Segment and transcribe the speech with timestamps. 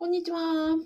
[0.00, 0.78] こんにちは。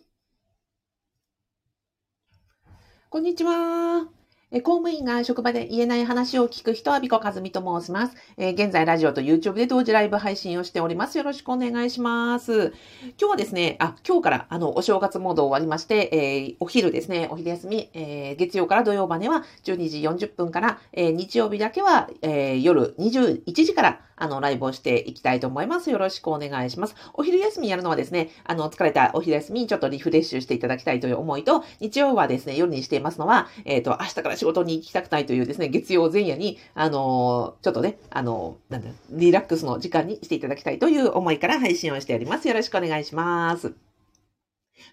[3.10, 4.21] こんにちは。
[4.60, 8.16] 公務員が職場で言えない話を聞く人は、ビコカズミと申します。
[8.36, 11.16] え現在、ラジオと YouTube で同時ライブ配信をしております。
[11.16, 12.74] よろしくお願いします。
[13.18, 25.90] 今日はですね、あ、今日から、あの、お正月モード終わりまして、えーお昼ですね、お昼休み、えー月曜から土曜までは12時40分から、えー日曜日だけは、えー夜21時から、あの、ライブをしていきたいと思います。
[25.90, 26.94] よろしくお願いします。
[27.14, 42.48] お昼休みやるのはですね、あの、疲れたお昼休みにちょっとリフレッシュしていただきたいという思いと、日曜はですね、夜にしていますのは、えっ、と、明日から仕事に行きたくないというですね、月曜前夜に、あのーちょっとね、あのーなんだ、リラックスの時間にしていただきたいという思いから配信をしております。
[42.48, 43.68] よろしくお願いします。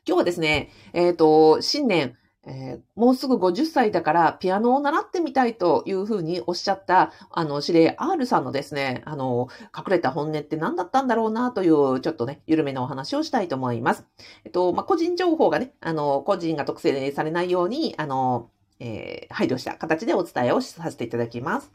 [0.05, 14.05] 今日はですね、えっ、と、新年、えーもうすぐ50歳だからピアノを習ってみたいというふうにおっしゃった、あの、指令 R さんのですね、あの、隠れた本音って何だったんだろうなという、ちょっとね、緩めのお話をしたいと思います。
[14.45, 21.71] えっと、まあ、個人情報がね、あの、個人が特定されないように、あの、えー配慮した形でお伝えをさせていただきます。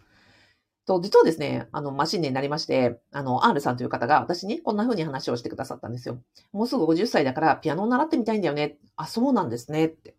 [0.87, 6.21] と、実はですね、あの、まあ、新年になりまして、あの、R さんという方が私にこんな風に話をしてくださったんですよ。
[6.53, 8.79] もうすぐ50歳だからピアノを習ってみたいんだよね。
[8.97, 9.87] あ、そうなんですね。
[9.87, 10.15] って。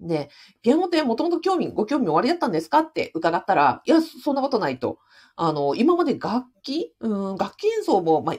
[0.00, 0.30] で、
[0.62, 2.80] ピアノってもともと興味、ご興味おありだったんですか？
[2.80, 4.98] って伺ったら、いや、そんなことないと。
[5.36, 8.36] あの、今まで楽器うん、楽器演奏も、まあ、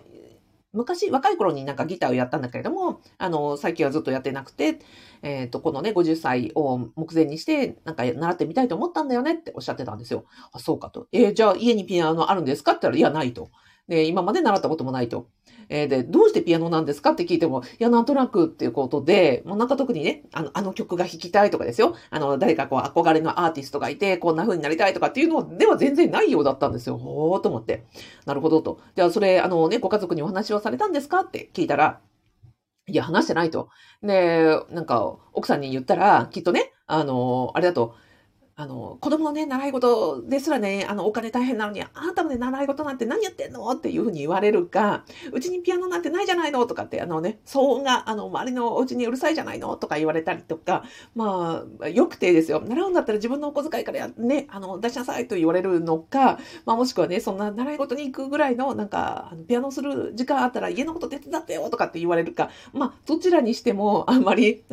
[0.73, 4.79] 昔、若い頃になんかギターをやったんだけれども、あの、最近はずっとやってなくて、
[5.21, 10.25] えっ、と、このね、50歳を目前にして、なんか習ってみたいと思ったんだよねっておっしゃってたんですよ。
[10.51, 11.07] あ、そうかと。
[11.11, 13.51] えーじゃあ家にピアノあるんですかって言ったら、いや、ないと。
[13.87, 15.27] で、今まで習ったこともないと。
[15.69, 21.95] えーで、どうしてピアノなんですかって聞いても、いや、なんとなくっていうことで、もうなんか特にね、あの、あの曲が弾きたいとかですよ。
[22.09, 26.97] あの、誰かこう憧れのアーティストがいて、こんな風になりたいとかっていうのでは全然ないようだったんですよ。
[26.97, 27.85] ほーと思って。
[28.25, 28.79] なるほどと。
[28.95, 31.99] じゃあ、それ、あのね、ご家族にお話をされたんですかって聞いたら、
[32.87, 33.69] いや、話してないと。
[34.01, 37.95] で、なんか、奥さんに言ったら、きっとね、あの、あれだと、
[38.55, 43.67] あの、子供のね、習い事ですらね、あの、お金大変なのに、あなたもね、習い事なんて何やってんの？
[43.71, 46.63] っていうふうに言われるか、うちにピアノなんてないじゃないの？
[46.67, 49.75] とかって、あのね、騒音が、あの、周りのお家にうるさいじゃないの？
[49.75, 50.83] とか言われたりとか、
[51.15, 52.61] まあ、よくてですよ。
[52.63, 56.37] 習うんだったら自分のお小遣いからね、あの、出しなさいと言われるのか、
[56.67, 64.63] まあ、もしくはね、そんな習い事に行くぐらいの、なんか、あのピアノする時間あったら家のこと手伝ってよとかって言われるか、まあ、どちらにしても、あんまり、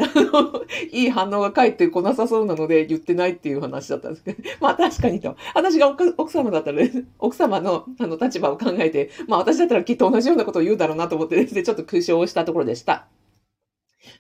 [0.93, 5.37] いい反応が返ってこなさそうなので言ってないっていう話だったんですけど、 まあ確かにと。
[5.55, 13.07] 私が奥様だったらね、 奥様のあの立場を考えて、まあ私だったらきっと同じようなことを言うだろうなと思って ですね、ちょっと空笑をしたところでした。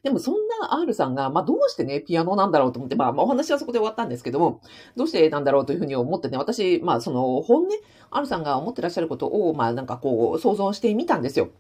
[0.03, 4.60] でもそんな R さんが、まあどうしてね、ピアノなんだろうと思って、まあ、まあお話はそこで終わったんですけども、
[4.97, 7.69] どうしてなんだろうというふうに思ってね、私、まあその本音、
[8.10, 11.50] R さんが思ってらっしゃることを、まあなんかこう想像してみたんですよ。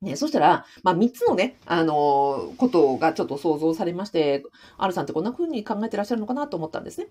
[0.00, 4.44] ね、そしたら、まあ、三つのね、あのーことがちょっと想像されまして、
[4.76, 7.08] アルさんってこんな風に考えてらっしゃるのかなと思ったんですね。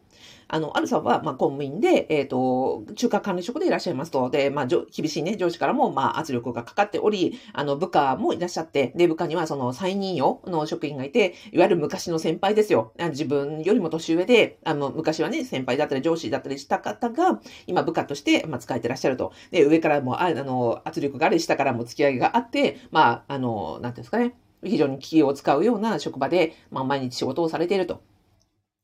[0.48, 4.30] あの、アルさんは、まあ、公務員で、えっ、と、中華管理職でいらっしゃいますと。
[4.30, 12.94] で、まあ、厳しいね、上司からも、まあ、圧力がかかっており、あの、部下もいらっしゃって、で、部下には、その、再任用の職員がいて、いわゆる昔の先輩ですよ。
[13.10, 19.34] 自分よりも年上で、あの、昔はね、先輩だったり上司だったりした方が、今部下として、まあ、使えてらっしゃると。
[19.52, 24.36] で、上からも、ああの、圧力があり、下からも付き合いがあって、まあ、あの、なんていうんですかね。
[24.64, 28.02] 非常に気を使うような職場で、まあ、毎日仕事をされていると。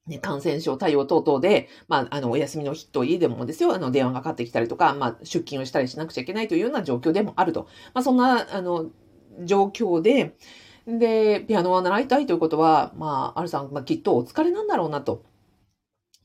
[0.07, 7.67] ね、感染症対応等々で、まあ、あの、お休みの日といえでもですよ、あの、電話がかかってきたりとか、まあ、出勤をしたりしなくちゃいけないというような状況でもあると。
[7.93, 8.87] まあ、そんな、あの、
[9.45, 10.35] 状況で、
[10.85, 15.23] で、ピアノは習いたいということは、まあ、アルさん、まあ、きっとお疲れなんだろうなと。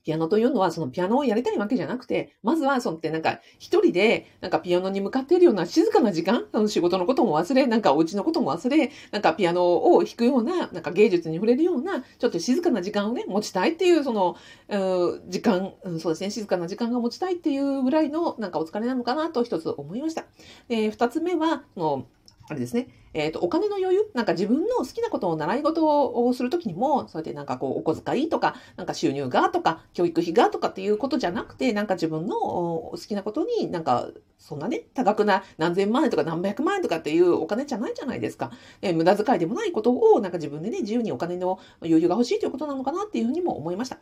[0.08, 14.36] ピアノというのは、そのピアノをやりたいわけじゃなくて、まずは、そのってなんか、一人で、なんかピアノに向かっているような静かな時間、あの仕事のことも忘れ、なんかお家のことも忘れ、なんかピアノを弾くような、なんか芸術に触れるような、ちょっと静かな時間をね、持ちたいっていう、その、
[14.70, 20.24] う時間、そうですね、静かな時間が持ちたいっていうぐらいの、なんかお疲れなのかなと一つ思いました。
[20.68, 22.06] で、二つ目は、その、
[22.50, 22.88] あれですね。
[23.12, 24.10] えっ、と、お金の余裕？
[24.14, 34.08] なんか自分の好きなことを習い事をするときにも、そうやってなんかこう、お小遣いとか、なんか収入がとか、教育費がとかっていうことじゃなくて、なんか自分の好きなことになんか、
[34.38, 38.50] そんなね、多額な何千万円とか何百万円とかっていうお金じゃないじゃないですか。
[38.80, 43.98] えー無駄遣いでもないことを、なんか自分でね、自由にお金の余裕が欲しいということなのかなっていうふうにも思いました。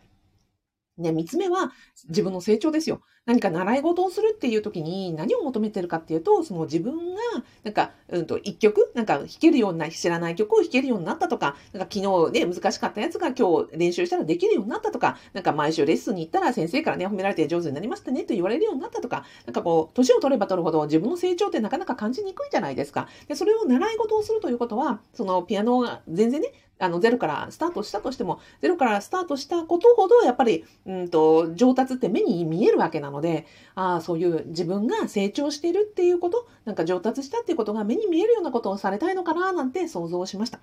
[0.99, 1.73] で、三つ目は
[2.09, 3.03] 自分の成長ですよ。
[3.27, 7.21] 何か習い事をするっていう時に何を求めてるかっていうと、その自分が、
[7.65, 23.09] なんか、うんと、一曲、なんか弾けるような、知らない曲を弾けるようになったとか、なんか昨日ね、難しかったやつが今日練習したらできるようになったとか、なんか毎週レッスンに行ったら先生からね、褒められて上手になりましたねと言われるようになったとか、なんかこう、年を取れば取るほど自分の成長ってなかなか感じにくいじゃないですか。
[23.27, 40.61] で、それを習い事をするということは、そのピアノが全然ね、あの、ゼロからスタートしたとしても、ゼロからスタートしたことほど、やっぱり、うんと、上達って目に見えるわけなので、ああ、そういう自分が成長しているっていうこと、なんか上達したっていうことが目に見えるようなことをされたいのかな、なんて想像しました。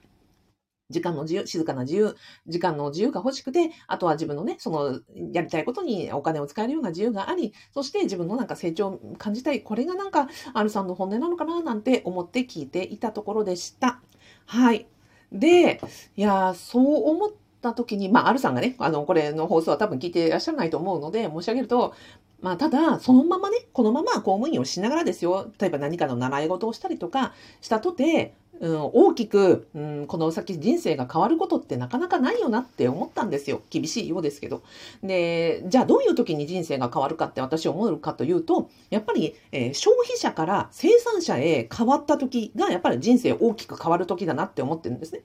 [0.89, 2.15] 時間の自由、静かな自由、
[2.47, 5.01] 時間の自由が欲しくて、あとは自分のね、その、
[5.33, 14.01] やりたいことにお金を使えるような自由があり、そして自分のなんか成長を感じたい、これがなんか、R さんの本音なのかな、なんて思って聞いていたところでした。
[14.45, 14.87] はい。
[15.33, 15.81] で、
[16.15, 17.31] いや、そう思っ
[17.61, 21.95] た時に、まあ、あるさんがね、あの、これの放送は多分聞いていらっしゃらないと思うので、申し上げると、
[22.43, 33.61] まあ、ただ、そのままね、このまま公務員をしながらですよ、例えば何かの習い事をしたりとかしたとて、うん、大きく、うん、この先人生が変わることってなかなかないよなって思ったんですよ。
[33.69, 34.61] 厳しいようですけど。
[35.01, 45.21] で、じゃあどういう時に人生が変わるかって私思うかというと、やっぱり、えー、消費者から生産者へ変わった時がやっぱり人生大きく変わる時だなって思ってるんですね。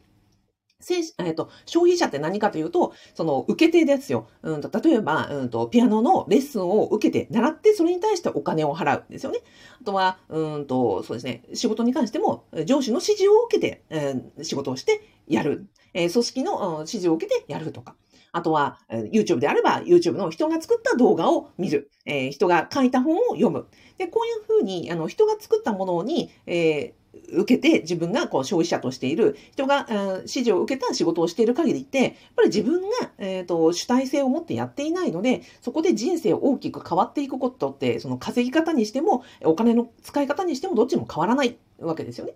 [1.19, 4.29] えっと、消費者って何かというと、その受け手ですよ。
[4.43, 9.41] うんと、例えば、うんと、ピアノのレッスンを受けて、習って、それに対してお金を払うんですよね。
[9.81, 15.67] あとは、うんと、そうですね、仕事に関しても、上司の指示を受けて、えー、仕事をしてやる。
[15.95, 17.97] えー、組織の、うん、指示を受けてやるとか。
[18.31, 21.91] あとは、YouTube であれば、YouTube の人が作った動画を見る。
[22.05, 23.67] えー、人が書いた本を読む。
[23.97, 26.95] で、こういうふうに、あの、人が作ったものに、え
[27.33, 29.87] 受けて自分がこう消費者としている人が、
[30.19, 32.89] 指示を受けた仕事をしている限りって、やっぱり自分が、
[33.19, 42.35] えーと、主体性を持ってやっていないので、そこで人生を大きく変わっていくことって、その稼ぎ方にしても、お金の使い方にしてもどっちも変わらないわけですよね。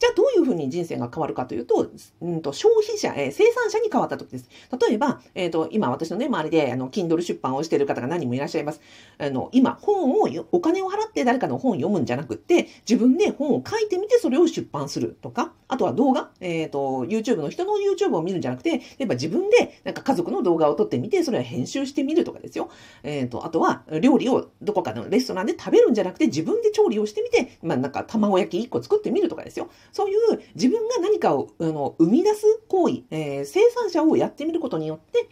[0.00, 1.90] じゃあどういうふうに人生が変わるかというと、
[2.22, 4.48] うんと消費者、えー、生産者に変わった時です。
[4.88, 8.80] 例えば、えっ、ー、と、今私のね、周りで、あの、Kindle 出版をしている方が何人もいらっしゃいます。
[9.18, 22.70] あの、今、本を、お金を払って誰かの本を読むんじゃなくって、自分で本を書いてみてそれを出版するとか、あとは動画、えっ、ー、と、YouTube の人の YouTube を見るんじゃなくて、例えば自分で、なんか家族の動画を撮ってみて、それを編集してみるとかですよ。
[23.02, 29.68] えっ、と、あとは、料理をどこかのレストランで食べるんじゃなくて、自分で調理をしてみて、まあ、なんか卵焼き1個作ってみるとかですよ。
[29.92, 35.28] そういう自分が何かをあの生み出す行為、えー、生産者をやってみることによって、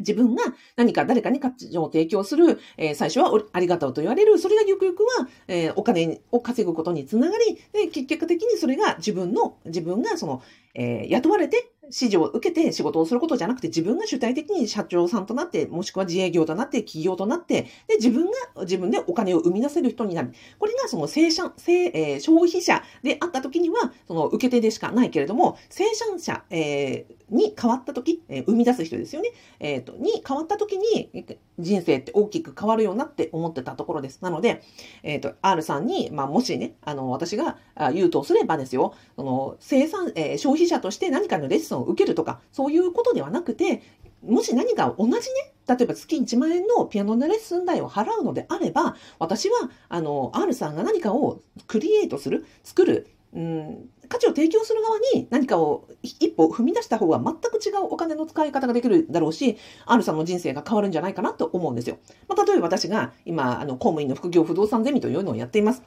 [0.00, 0.42] 自分が
[0.76, 10.42] 何か誰かに価値を提供する、えー、最初はありがとうと言われる、それがゆくゆくは、えー、お金を稼ぐことにつながり、で、結局的にそれが自分の、自分がその、
[10.74, 20.32] えー、雇われて指示を受けて仕事をすることじゃなくて、自分が主体的に社長さんとなって、もしくは自営業となって、企業となって、で、自分が、自分でお金を生み出せる人になる。
[20.58, 29.30] これがその生産、生、えー、消費者であった時には、その受け手でしかないけれども、生産者、えー、に変わった時、えー、生み出す人ですよね。
[29.58, 31.26] えっ、ー、と、に変わった時に、
[31.58, 34.20] 人生って大きく変わるようなって思ってたところです。
[34.22, 34.62] なので、
[35.02, 37.58] えっ、ー、と、R さんに、まあ、もしね、あの、私が
[37.92, 43.82] 言うとすればですよ、その、生産、えー、消費者として何かのレッスンを受けるとか、そういうことではなくて、
[44.22, 45.20] もし何か同じね、
[45.66, 61.98] 例えば月1万円のピアノのレッスン代を払うのであれば、私は、あの、R さんが何かをクリエイトする、作る、うん、価値を提供する側に何かを一歩踏み出した方が全く違うお金の使い方ができるだろうし、R さんの人生が変わるんじゃないかなと思うんですよ。
[62.28, 65.82] まあ、例えば私が今、あの、公務員の副業不動産ゼミというのをやっています。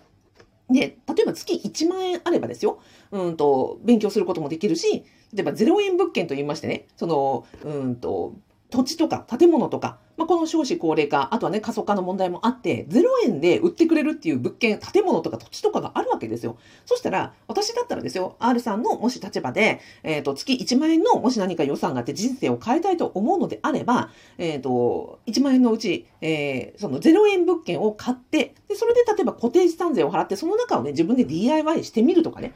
[0.70, 2.80] で、例えば月1万円あればですよ、
[3.12, 8.34] うんと、勉強することもできるし、例えば0円物件と言いましてね、その、うんと、
[8.74, 16.58] 土地とか建物とか、まあ、この少子高齢化、あとはね、過疎化の問題もあって、0円で売ってくれるっていう物件、建物とか土地とかがあるわけですよ。
[16.88, 32.54] そしたら、私だったらですよ、R さんのもし立場で、えっ、ー、と、月1万円のもし何か予算があって人生を変えたいと思うのであれば、えっ、ー、と、1万円のうち、えー、その0円物件を買って、で、それで例えば固定資産税を払って、その中をね、自分で DIY してみるとかね、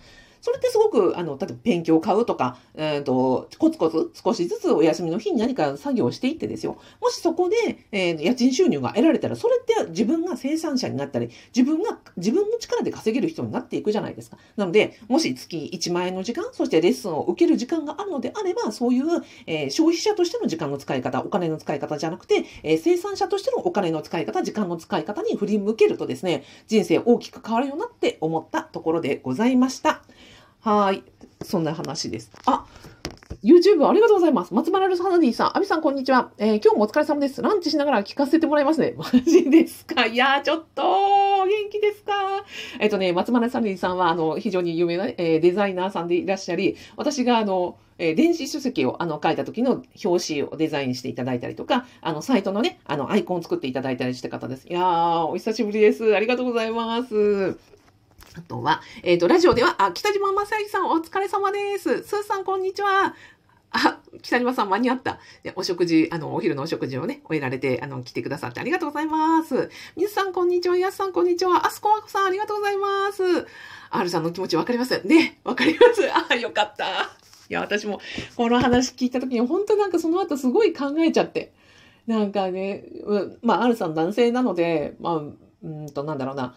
[0.48, 6.78] それってすごく、あの、例えば勉強を買うとか、えっ、ー、と、コツコツ少しずつお休みの日に何か作業をしていってですよ。
[7.02, 14.38] もしそこで、えー、家賃収入が得られたら、それって自分が生産者になったり、自分が、自分の力で稼げる人になっていくじゃないですか。
[14.56, 19.06] なので、もし月1万円の時間、そしてレッスンを受ける時間があるのであれば、そういう、
[19.48, 30.04] えー、消費者としての時間の使い方、お金の使い方じゃなくて、えー、生産者としてのお金の使い方、時間の使い方に振り向けるとですね、人生大きく変わるよなって思ったところでございました。
[30.68, 31.02] はい。
[31.46, 32.30] そんな話です。
[32.46, 32.66] あ、
[33.42, 34.54] YouTube ありがとうございます。
[34.54, 36.32] 松原ルサナディさん、アビさんこんにちは。
[36.38, 37.42] えー、今日もお疲れ様です。
[37.42, 38.94] ランチしながら聞かせてもらいますね。
[39.00, 40.06] マジですか？
[40.08, 42.12] いやー、ちょっと、元気ですか？
[42.82, 54.68] えっ、とね、松原ルサナディさんは、あの、非常に有名な、えー、デザイナーさんでいらっしゃり、私があの、えー、電子書籍をあの書いた時の表紙をデザインしていただいたりとか、あの、サイトのね、あの、アイコンを作っていただいたりした方です。
[54.68, 56.14] いやー、お久しぶりです。
[56.14, 57.58] ありがとうございます。
[58.36, 62.04] あとは、えっ、ー、と、ラジオでは、あ、北島正幸さんお疲れ様です。
[62.04, 63.16] スーさんこんにちは。
[63.72, 65.20] あ、北島さん間に合った。
[65.56, 69.70] お食事、あの、お昼のお食事をね、終えられて、あの、来てくださってありがとうございます。
[69.96, 70.78] みずさんこんにちは。
[70.78, 71.66] やすさんこんにちは。
[71.66, 73.48] あすこわこさんありがとうございます。
[73.90, 75.40] R さんの気持ちわかりますね。
[75.44, 76.02] わかります。
[76.32, 76.86] あ、よかった。
[77.50, 78.02] いや、私も、
[78.36, 81.54] この話聞いた時に、本当なんかその後すごい考えちゃって。
[82.08, 82.86] なんかね、
[83.42, 85.16] まあ、R さん男性なので、まあ、
[85.64, 86.56] うんと、なんだろうな。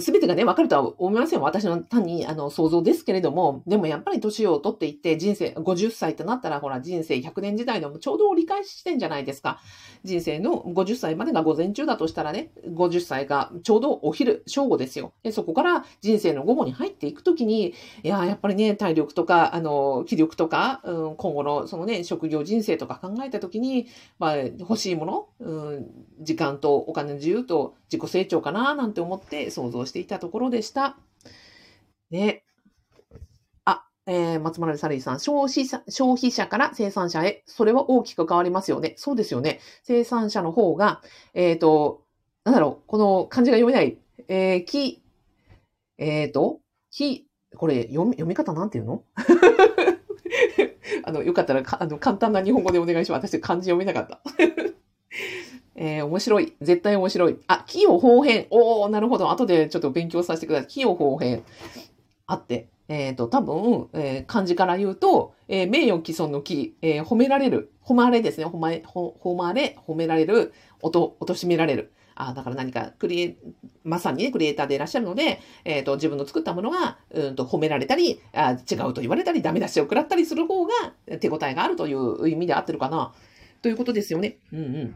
[0.00, 1.40] すべてがね、わかるとは思いません。
[1.42, 9.60] 私の単に、あの、想像ですけれども、でもやっぱり年を取っていって人生、50歳となったら、ほら、人生100年時代のちょうど折り返し地点じゃないですか。
[10.02, 15.12] 人生の50歳までが午前中だとしたらね、50歳がちょうどお昼、正午ですよ。
[15.22, 23.86] で、そこから人生の午後に入っていくときに、いや、やっぱりね、体力とか、あの、気力とか、うん、今後のそのね、職業人生とか考えたときに、
[24.18, 25.86] まあ、欲しいもの、うん、
[26.20, 30.96] 時間とお金の自由と自己成長かな、なんて思って想像像していたところでした。
[32.10, 32.44] ね。
[33.64, 38.94] あ、えー、松丸サリーさん、消費者、消費者から生産者へ、それは大きく変わりますよね。
[38.96, 39.60] そうですよね。
[39.82, 41.02] 生産者の方が、
[41.34, 42.02] えっ、ー、と、
[42.44, 45.02] なんだろう、この漢字が読めない、えー、き、
[45.98, 47.26] えっ、ー、と、き、
[47.56, 49.02] これ読み、読み方なんていうの？
[51.06, 53.28] あの、よかったらあの、簡単な日本語でお願いします。
[53.28, 54.20] 私漢字読めなかった。
[55.76, 56.54] えー、面白い。
[56.60, 57.38] 絶対面白い。
[57.46, 58.46] あ、器用方変。
[58.50, 59.30] おー、なるほど。
[59.30, 60.68] 後でちょっと勉強させてください。
[60.68, 61.42] 器用方変。
[62.26, 62.68] あって。
[62.88, 67.70] えっ、ー、と、多分、えー、漢字から言うと、えー、名誉毀損の木、えー、褒められる。
[67.82, 68.46] 誉れですね。
[68.46, 70.52] 褒め、褒れ、褒められる。
[70.82, 71.92] 音、貶としめられる。
[72.16, 73.36] あだから何かクリエ、
[73.82, 80.72] まさにね、クリエイターでいらっしゃるので、えっ、ー、と、自分の作ったものが、うんと褒められたりあ、違うと言われたり、ダメ出しを食らったりする方が
[81.18, 83.12] 手応えがあるという意味で合ってるかな。
[83.62, 84.36] ということですよね。
[84.52, 84.94] うんうん。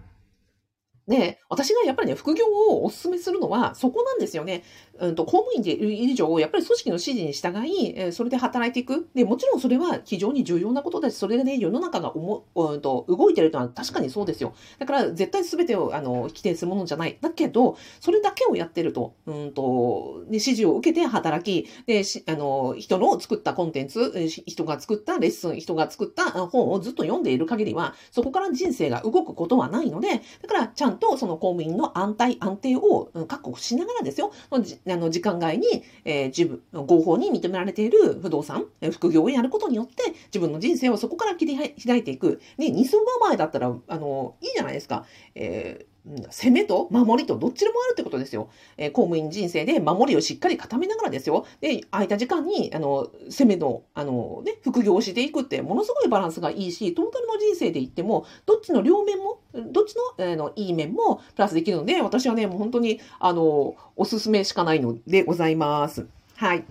[1.09, 4.63] で、私がやっぱりね、副業をお勧めするのは、そこなんですよね。
[5.01, 9.09] うんと、公務員でいる以上、やっぱり組織の指示に従い、えそれで働いていく。
[9.15, 14.55] で、もちろんそれは非常に重要なことだし、それがね、世の中が思うんと動いてるというのは確かにそうですよ。
[14.79, 17.19] だから、絶対全てをあの否定するものじゃない。
[17.21, 24.13] だけど、それだけをやってると、うんと、ね、指示を受けて働き、で、しあの、人の作ったコンテンツ、
[24.47, 34.33] 人が作ったレッスン、人が作った本をずっと読んでいる限りは、そこから人生が動くことはないので、だから、ちゃんとその公務員の安泰、安定を確保しながらですよ、
[34.93, 42.41] あの時間外に、えー、自分、合法に認められている不動産、副業をやることによって、自分の人生をそこから切り開いていく。
[42.57, 45.07] ね、二層構えだったら、あの、いいじゃないですか。
[45.35, 45.88] えー
[46.31, 48.49] 攻めと守りとどっちでもあるってことですよ。
[48.77, 51.47] え、公務員人生で守りをしっかり固めながらですよ。
[51.61, 66.07] で、空いた時間に、あの、攻めの、あの、ね、副業をしていくって、ものすごいバランスがいいし、トータルの人生で言っても、どっちの両面も、どっちの、あの、いい面もプラスできるので、私はね、もう本当に、あの、おすすめしかないのでございます。
[66.37, 66.65] はい。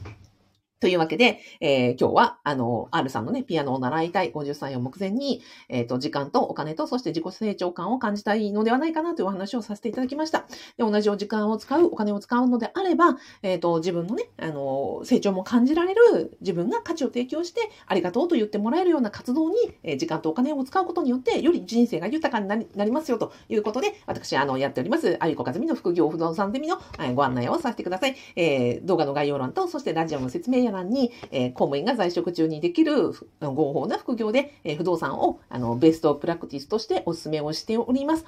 [0.80, 10.46] というわけで、えー、今日は、あの、R さんのね、ピアノを習いたい50歳を目前に、えっ、ー、と、時間とお金と、そして自己成長感を感じたいのではないかなというお話をさせていただきました。
[10.78, 28.16] で、同じお時間を使う、お金を使うのであれば、えっ、ー、と、自分のね、あの、成長も感じられる、自分が価値を提供して、ありがとうと言ってもらえるような活動に、えー、時間とお金を使うことによって、より人生が豊かになりなりますよということで、私、あの、やっております、あゆこかずみの副業不動産ゼミの、えご案内をさせてください。
[28.36, 38.26] え動画の概要欄と、そしてラジオの説明欄に、え公務員が在職中にできる合法な副業で、え不動産をあのベストプラクティスとしてお勧めをしております。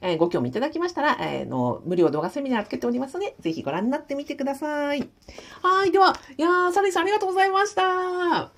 [0.00, 5.08] えご興味いただきましたら、えー、の無料動画セミナーつけておりますので、ぜひご覧になってみてください。
[5.62, 5.90] はい。
[5.90, 8.57] では、いやー、サリーさんありがとうございました。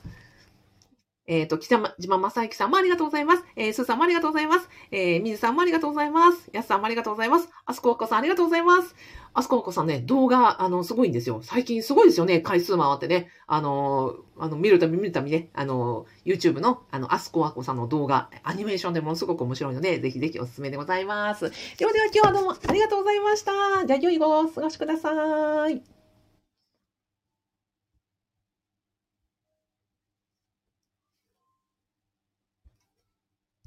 [1.30, 3.44] えっ、ー、と、北島正幸さんもありがとうございます。
[3.54, 4.68] えー、スーさんもありがとうございます。
[4.90, 6.50] えー、水さんもありがとうございます。
[6.52, 7.48] やすさんもありがとうございます。
[7.66, 8.96] あすこわこさんありがとうございます。
[9.32, 11.38] あすこわこさんね、動画、あの、すごいんですよ。
[11.44, 12.40] 最近すごいですよね。
[12.40, 13.28] 回数回ってね。
[13.46, 21.52] あのあの、見るたび見るたびね、あの YouTube の、あの、あすこわこさんの動画、アニメーションでものすごく面白いので、ぜひぜひおすすめでございます。
[21.78, 23.86] ではでは今日はどうもありがとうございました。
[23.86, 25.99] じゃあ、良いご過ごしください。